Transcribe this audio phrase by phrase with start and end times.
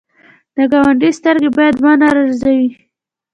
[0.55, 2.67] د ګاونډي سترګې باید ونه رنځوې